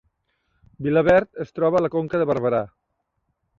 [0.85, 2.65] Vilaverd es troba a la Conca de Barberà